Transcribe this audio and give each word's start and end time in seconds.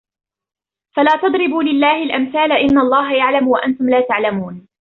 فلا 0.95 1.15
تضربوا 1.17 1.63
لله 1.63 2.03
الأمثال 2.03 2.51
إن 2.51 2.77
الله 2.79 3.13
يعلم 3.15 3.47
وأنتم 3.47 3.89
لا 3.89 4.01
تعلمون 4.09 4.67